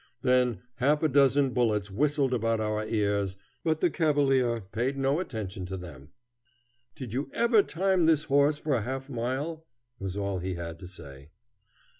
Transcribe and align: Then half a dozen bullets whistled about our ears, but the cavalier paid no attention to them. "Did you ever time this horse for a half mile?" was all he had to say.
Then 0.23 0.63
half 0.77 1.03
a 1.03 1.07
dozen 1.07 1.51
bullets 1.51 1.91
whistled 1.91 2.33
about 2.33 2.59
our 2.59 2.83
ears, 2.87 3.37
but 3.63 3.81
the 3.81 3.91
cavalier 3.91 4.61
paid 4.61 4.97
no 4.97 5.19
attention 5.19 5.67
to 5.67 5.77
them. 5.77 6.09
"Did 6.95 7.13
you 7.13 7.29
ever 7.35 7.61
time 7.61 8.07
this 8.07 8.23
horse 8.23 8.57
for 8.57 8.73
a 8.73 8.81
half 8.81 9.11
mile?" 9.11 9.67
was 9.99 10.17
all 10.17 10.39
he 10.39 10.55
had 10.55 10.79
to 10.79 10.87
say. 10.87 11.29